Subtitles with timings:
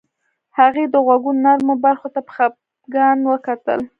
[0.59, 3.79] هغې د غوږونو نرمو برخو ته په خفګان وکتل